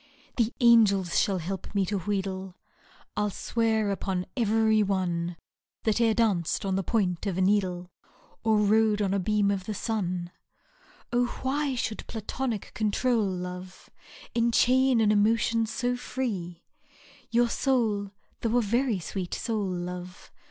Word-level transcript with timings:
The 0.37 0.51
angels 0.59 1.19
shall 1.19 1.37
help 1.37 1.75
me 1.75 1.85
to 1.85 1.99
wheedle 1.99 2.47
j 2.47 2.53
I 3.17 3.21
*11 3.25 3.31
swear 3.33 3.91
upon 3.91 4.25
i^yery 4.35 4.83
one 4.83 5.37
That 5.83 6.01
e'er 6.01 6.15
danc'd 6.15 6.65
on 6.65 6.75
the 6.75 6.81
point 6.81 7.27
of 7.27 7.37
a 7.37 7.41
needle 7.41 7.91
*, 8.17 8.43
Or 8.43 8.57
rode 8.57 8.99
on 8.99 9.13
a 9.13 9.19
beam 9.19 9.51
of 9.51 9.65
the 9.65 9.75
sun 9.75 10.31
I 10.33 11.05
Oh! 11.17 11.25
why 11.43 11.75
should 11.75 12.07
Platonic 12.07 12.71
control, 12.73 13.27
love," 13.27 13.91
Enchain 14.35 15.01
an 15.01 15.11
emotion 15.11 15.67
so 15.67 15.95
free? 15.95 16.63
Your 17.29 17.47
soul, 17.47 18.09
though 18.39 18.57
a 18.57 18.61
very 18.63 18.97
sweet 18.97 19.35
soul, 19.35 19.67
love. 19.69 20.31